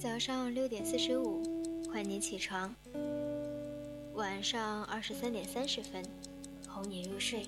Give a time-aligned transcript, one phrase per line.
[0.00, 1.42] 早上六点四十五，
[1.92, 2.70] 唤你起床；
[4.14, 6.02] 晚上二十三点三十分，
[6.66, 7.42] 哄你入睡。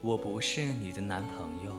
[0.00, 1.76] 我不是你的男朋友，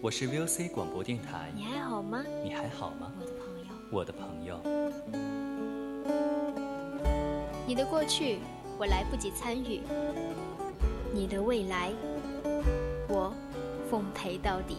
[0.00, 1.52] 我是 VOC 广播电台。
[1.54, 2.24] 你还好吗？
[2.42, 3.12] 你还好吗？
[3.20, 4.58] 我的朋友，我的朋友。
[7.66, 8.38] 你的过去，
[8.78, 9.82] 我来不及参与；
[11.12, 11.92] 你的未来，
[13.06, 13.34] 我。
[13.90, 14.76] 奉陪到底。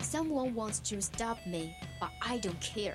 [0.00, 2.94] Someone wants to stop me, but I don't care.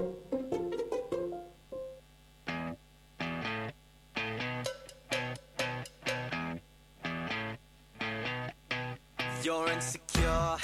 [9.43, 10.57] You're insecure,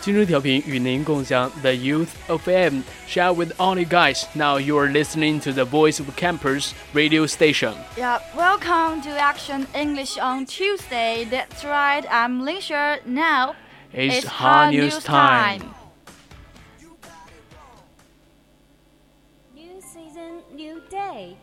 [0.06, 4.24] 青春调频与您共享 The Youth of M, share with all you guys.
[4.34, 7.74] Now you are listening to the Voice of Campus radio station.
[7.96, 11.26] Yeah, welcome to Action English on Tuesday.
[11.28, 13.00] That's right, I'm Lingsher.
[13.04, 13.56] Now
[13.92, 15.74] It's hard news time.
[19.54, 21.36] New season, new day.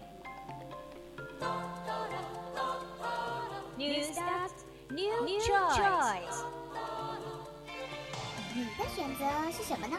[3.78, 4.52] New start,
[4.90, 5.44] new choice.
[5.44, 6.57] 你的选
[9.18, 9.98] 择是什么呢？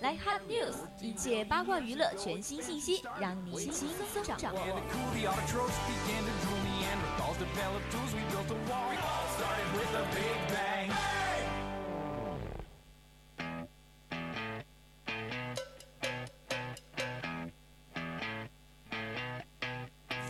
[0.00, 4.60] 来 Hot News，一切八卦娱乐全新信息，让你轻松掌握。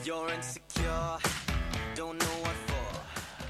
[0.05, 1.19] You're insecure,
[1.97, 3.01] don't know what for.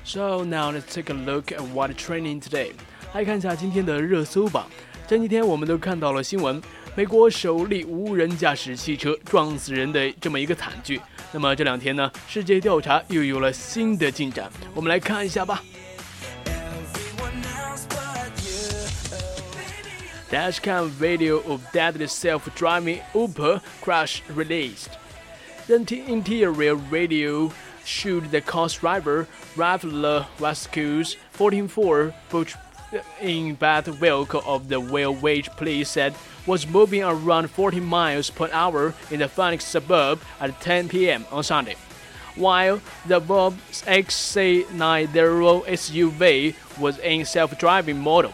[0.05, 2.73] So now let's take a look at what trending today.
[3.15, 4.67] 来看一下今天的热搜榜。
[5.09, 6.61] 前几天我们都看到了新闻，
[6.95, 11.01] 美国首例无人驾驶汽车撞死人的这么一个惨剧。
[11.33, 15.63] 那么这两天呢，世界调查又有了新的进展，我们来看一下吧。
[16.45, 18.89] Everyone else but you.
[20.31, 24.91] Dashcam video of deadly self-driving Uber crash released.
[25.69, 27.51] The inter- interior radio
[27.85, 29.85] showed the car driver Ralph
[30.39, 32.55] Vasquez, 14-4, put
[33.20, 36.14] in bad vehicle of the wheel which police said
[36.46, 41.26] was moving around 40 miles per hour in the Phoenix suburb at 10 p.m.
[41.32, 41.76] on Sunday.
[42.36, 48.34] While the Bob XC90 SUV was in self-driving model.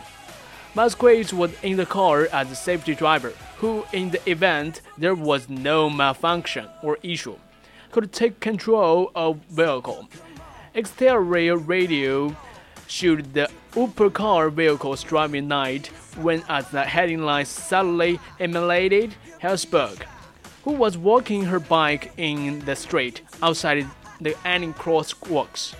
[0.75, 5.49] Vasquez was in the car as a safety driver, who, in the event there was
[5.49, 7.35] no malfunction or issue,
[7.91, 10.07] could take control of vehicle.
[10.75, 12.35] Exterior radio
[12.87, 15.85] showed the Uber car vehicle's driving night
[16.17, 20.01] when at the heading line suddenly emulated Helsberg,
[20.63, 23.85] who was walking her bike in the street outside
[24.19, 25.75] the Anning crosswalks.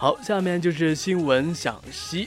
[0.00, 2.26] 好，下面就是新闻赏析。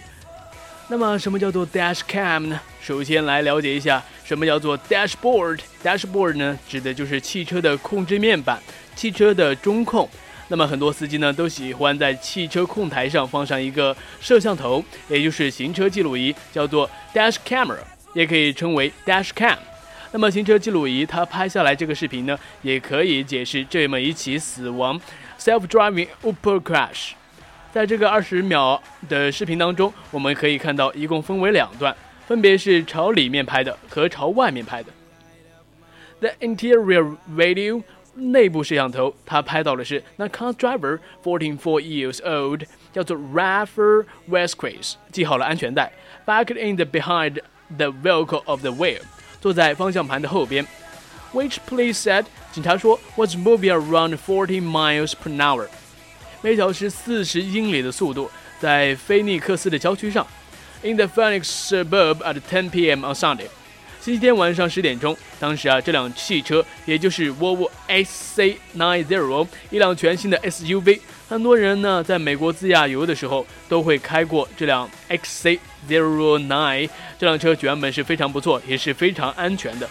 [0.89, 2.61] 那么，什么叫做 dash cam 呢？
[2.79, 5.59] 首先来了解一下什么叫做 dashboard。
[5.83, 8.61] dashboard 呢，指的就是汽车的控制面板，
[8.95, 10.07] 汽车的中控。
[10.49, 17.79] 那么很多司机呢都喜欢在汽车控台上放上一个摄像头，也就是行车记录仪，叫做 dash camera，
[18.13, 19.57] 也可以称为 dash cam。
[20.11, 25.01] 那么行车记录仪它拍下来这个视频呢，也可以解释这么一起死亡
[25.39, 27.13] self-driving Uber crash。
[27.72, 31.94] 在这个二十秒的视频当中，我们可以看到一共分为两段，
[32.26, 34.92] 分别是朝里面拍的和朝外面拍的。
[36.20, 37.82] The interior video
[38.14, 42.62] 内部摄像头，它拍到的是那 car driver fourteen four years old，
[42.92, 45.92] 叫做 Rafael Vasquez，系好了安全带，
[46.26, 47.38] backed in the behind
[47.76, 49.00] the vehicle of the wheel，
[49.40, 50.66] 坐在方向盘的后边。
[51.32, 55.68] Which police said，警察说 was moving around forty miles per hour，
[56.43, 58.29] 每小时四十英里的速度，
[58.59, 60.27] 在菲尼克斯的郊区上。
[60.81, 63.05] In the Phoenix suburb at 10 p.m.
[63.05, 63.47] on Sunday。
[64.01, 70.99] 星期天晚上十点钟，当时啊，这辆汽车也就是 Volvo XC90，一辆全新的 SUV。
[71.29, 76.89] 很多人呢，在美国自驾游的时候都会开过这辆 XC09。
[77.17, 79.89] 这辆车原本是非常不错，也是非常安全的。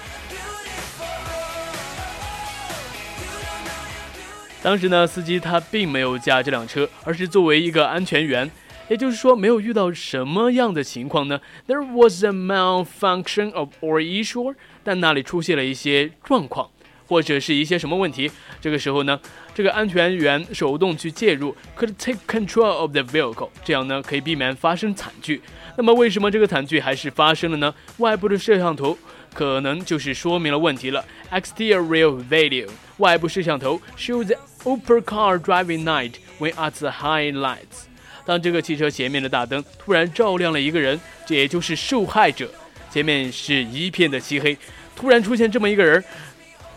[4.63, 8.49] 当时呢，司机他并没有驾这辆车，而是作为一个安全员。
[8.89, 14.55] 也就是说，没有遇到什么样的情况呢？There was a malfunction of or issue，
[14.85, 16.71] 但那里出现了一些状况，
[17.09, 18.31] 或者是一些什么问题。
[18.61, 19.19] 这个时候呢，
[19.53, 25.41] 这个安全员手动去介入，could take control of the vehicle，这样呢可以避免发生惨剧。
[25.77, 27.75] 那么为什么这个惨剧还是发生了呢？
[27.99, 28.97] 外部的摄像头
[29.35, 31.05] 可能就是说明了问题了。
[31.31, 32.69] Exterior video，
[32.99, 37.87] 外部摄像头 show the Uber car driving night when at the high lights。
[38.25, 42.49] 当这个汽车前面的大灯突然照亮了一个人，这也就是受害者。
[42.91, 44.57] 前面是一片的漆黑，
[44.95, 46.05] 突然出现这么一个人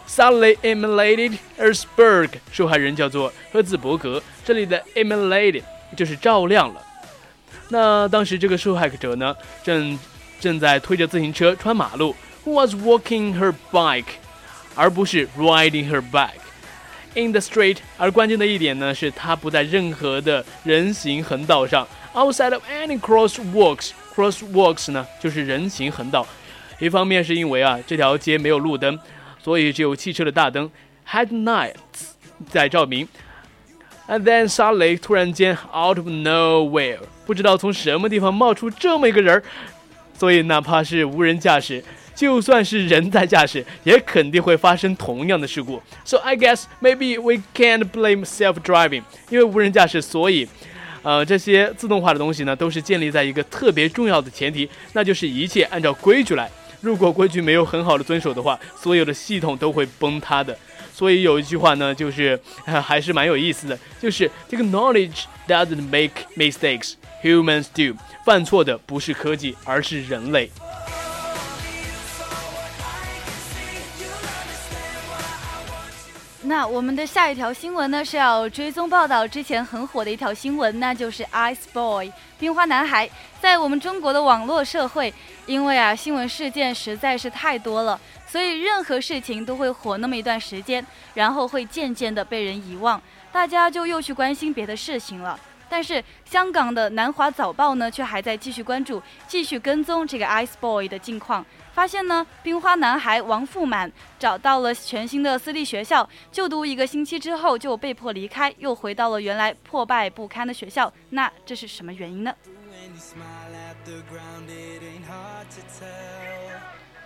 [0.07, 4.23] ，Suddenly emulated Erzberg，受害人叫做赫兹伯格。
[4.43, 5.63] 这里的 emulated
[5.95, 6.81] 就是照亮了。
[7.69, 9.99] 那当时这个受害者呢，正
[10.39, 14.05] 正在推着自行车穿马路 was walking her bike，
[14.75, 16.41] 而不是 riding her bike。
[17.15, 23.91] In the street，而关键的一点呢，是它不在任何的人行横道上，outside of any crosswalks。
[24.13, 26.27] crosswalks 呢，就是人行横道。
[26.79, 28.99] 一方面是因为啊，这条街没有路灯，
[29.41, 30.69] 所以只有汽车的大灯
[31.09, 31.73] headlights
[32.49, 33.07] 在照明。
[34.07, 39.43] And then suddenly，突然间，out of nowhere，不知道从什么地方冒出这么一个人儿，
[40.17, 41.83] 所以哪怕是无人驾驶。
[42.15, 45.81] 就算是人在驾驶，也肯定会发生同样的事故。
[46.05, 50.47] So I guess maybe we can't blame self-driving，因为无人驾驶，所以，
[51.03, 56.49] 呃，这些自动化的东西呢，都是建立在一个特别重要的前提，那就是一切按照规矩来。
[56.81, 60.57] 如果规矩没有很好的遵守的话，所有的系统都会崩塌的。
[60.93, 67.97] 所以有一句话呢，就是还是蛮有意思的，就是这个 knowledge doesn't make mistakes，humans do。
[68.25, 70.49] 犯错的不是科技，而是人类。
[76.47, 83.09] 那我们的下一条新闻呢，是要追踪报道之前很火的一条新闻，那就是 Ice Boy 冰花男孩。
[83.41, 85.11] 在我们中国的网络社会，
[85.47, 93.01] 因为啊新闻事件实在是太多了，所以任何事情都会火那么一段时间，然后会渐渐的被人遗忘，
[93.31, 95.39] 大家就又去关心别的事情了。
[95.67, 101.43] 但是香港的南华早报呢，却还在继续关注、继续跟踪这个 Ice Boy 的近况。
[101.75, 110.91] 发现呢，冰花男孩王富满找到了全新的私立学校，就读一个星期之后就被迫离开，又回到了原来破败不堪的学校。
[111.09, 112.33] 那这是什么原因呢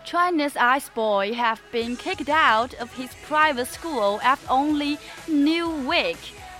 [0.05, 6.17] ？Chinese ice boy have been kicked out of his private school after only new week.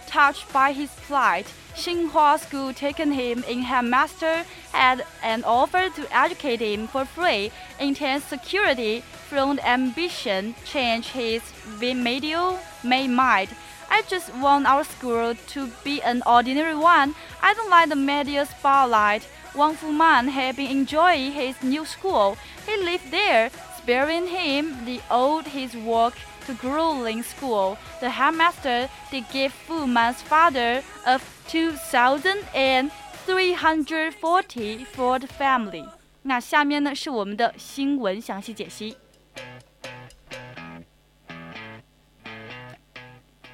[0.10, 6.62] Touched by his plight, Xinhua School taken him in headmaster had an offer to educate
[6.62, 7.52] him for free.
[7.80, 11.44] Intense security from ambition changed his
[11.78, 13.50] remedial mind.
[13.92, 17.14] I just want our school to be an ordinary one.
[17.44, 19.28] I don't like the media spotlight.
[19.54, 22.36] Wang Fuman had been enjoying his new school.
[22.66, 26.16] He lived there, sparing him the old his work
[26.61, 27.77] grueling school.
[28.01, 32.91] The headmaster did give Fu Man's father of two thousand and
[33.27, 35.85] three hundred forty for the family.
[36.23, 38.97] 那下面呢是我们的新闻详细解析。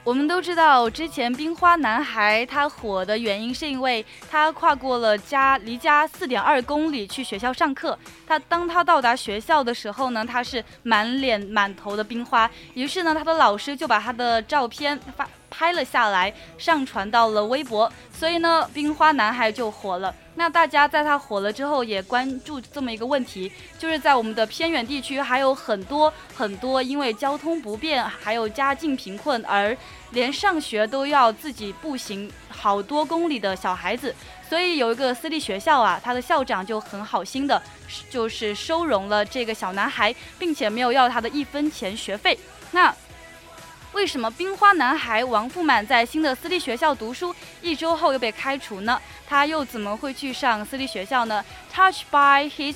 [0.06, 7.98] 我们都知道，之前冰花男孩他火的原因是因为他跨过了家离家四点二公里去学校上课。
[8.28, 12.48] 他当他到达学校的时候呢，他是满脸满头的冰花。
[12.76, 17.92] 于是呢，他的老师就把他的照片发拍了下来，上传到了微博。
[18.14, 20.14] 所以呢，冰花男孩就火了。
[20.38, 29.76] 那大家在他火了之后，也关注这么一个问题，就是在我们的偏远地区，还有很多很多因为交通不便，还有家境贫困，而
[30.12, 34.14] 连上学都要自己步行好多公里的小孩子。
[34.48, 37.60] 所以有一个私立学校啊，他的校长就很好心的，
[38.10, 42.38] 就是收容了这个小男孩，并且没有要他的一分钱学费。
[42.72, 42.94] 那
[43.96, 49.02] 为什么冰花男孩王富满在新的私立学校读书一周后又被开除呢？
[49.26, 51.42] 他又怎么会去上私立学校呢
[51.74, 52.76] ？Touch by his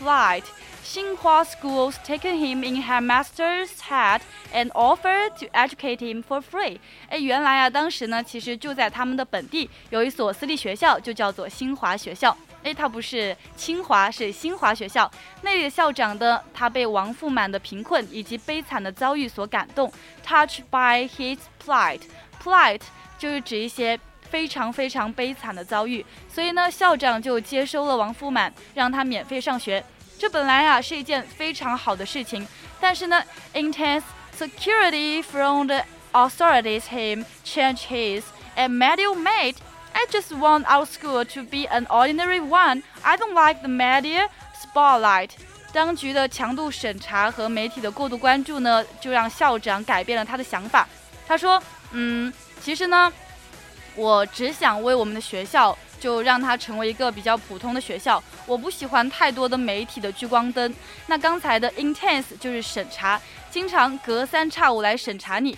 [0.00, 0.44] plight,
[0.86, 4.20] Xinhua schools taken him in headmaster's hat
[4.54, 6.78] and offered to educate him for free。
[7.08, 12.36] 哎，原来啊，当时呢，其实就在他们的本地有一所私立学校，就叫做新华学校。
[12.64, 15.08] 哎，他不是清华，是新华学校。
[15.42, 19.92] 那里的校长呢他被王富满的贫困以及悲惨的遭遇所感动
[20.26, 22.80] ，touched by his plight，plight
[23.18, 26.04] 就是指一些非常非常悲惨的遭遇。
[26.28, 29.84] 所以呢，校长就接收了王富满，让他免费上学。
[30.18, 32.46] 这本来啊是一件非常好的事情，
[32.80, 34.02] 但是呢，intense
[34.38, 38.22] security from the authorities him change his
[38.56, 39.56] and media made.
[39.94, 42.82] I just want our school to be an ordinary one.
[43.02, 44.28] I don't like the media
[44.60, 45.30] spotlight.
[45.72, 50.86] 当局的强度审查和媒体的过度关注呢，就让校长改变了他的想法。
[51.26, 53.12] 他说：“嗯，其实呢，
[53.94, 58.22] 我只想为我们的学校，就让它成为一个比较普通的学校。
[58.46, 60.74] 我不喜欢太多的媒体的聚光灯。
[61.06, 63.20] 那刚才的 intense 就是审查，
[63.50, 65.56] 经常隔三差五来审查你。”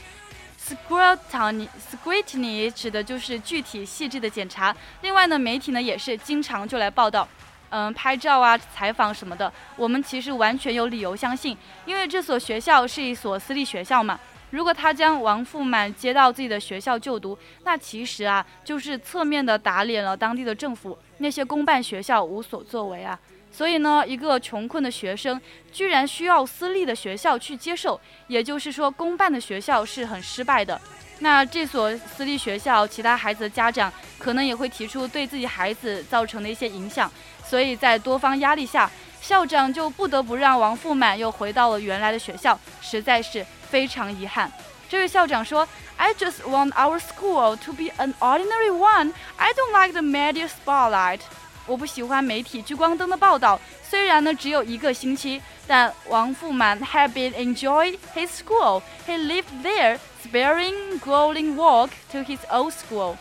[0.67, 4.75] Scrutiny scrutiny 指的就是具体细致的检查。
[5.03, 7.29] 另外呢，媒体呢也是经常就来报道，
[7.71, 9.53] 嗯，拍照啊、采访什么的。
[9.77, 14.19] 我们其实完全有理由相信，因为这所学校是一所私立学校嘛。
[14.51, 23.17] 如果他将王富满接到自己的学校就读，那其实啊就是侧面的打脸了当地的政府，那些公办学校无所作为啊。
[23.51, 25.41] 所以呢，一个穷困的学生
[25.73, 30.79] 居然需要私立的学校去接受，也就是说，公办的学校是很失败的。
[31.21, 37.11] 那这所私立学校，其他孩子的家长可能也会提出对自己孩子造成的一些影响。
[37.43, 38.91] 所以在多方压力下，
[39.23, 44.53] 校长就不得不让王富满又回到了原来的学校，实在是非常遗憾。
[44.89, 49.15] 这位校长说：“I just want our school to be an ordinary one.
[49.37, 51.21] I don't like the media spotlight.”
[51.67, 53.61] 我不喜欢媒体聚光灯的报道。
[53.83, 58.83] 虽然呢只有一个星期，但王富满 had been enjoying his school.
[59.07, 63.17] He lived there, sparing grueling walk to his old school.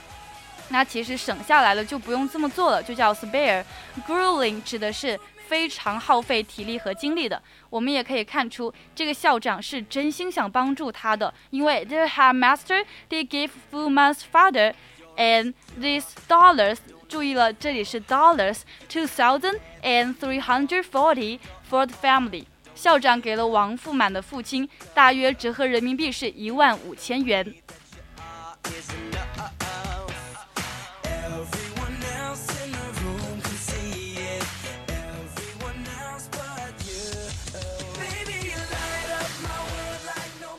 [0.69, 3.63] 那其实省下来了就不用这么做了，就叫 spare。
[4.07, 7.39] grueling 指的是非常耗费体力和精力的。
[7.69, 14.73] 我们也可以看出，这个校长是真心想帮助他的，因为 the headmaster did give Fuman's father
[15.17, 18.59] and these dollars 注意了，这里是 dollars
[18.89, 22.45] two thousand and three hundred forty for the family。
[22.73, 27.53] 校长给了王富满的父亲，大约折合人民币是一万五千元。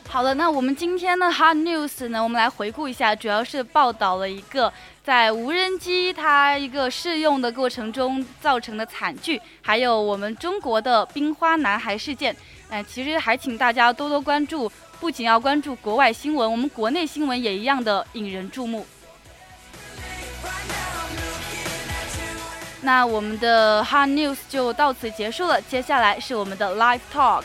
[0.09, 4.73] 好了，那我们今天的 Hot News 呢，我们来回顾一下，主要是报道了一个
[5.07, 12.35] 在无人机它一个试用的过程中造成的惨剧，还有我们中国的冰花男孩事件。
[12.69, 18.85] 哎、其实还请大家多多关注，不仅要关注国外新闻，我们国内新闻也一样的引人注目。
[22.81, 27.45] 那我们的 Hot News 就到此结束了，接下来是我们的 Live Talk。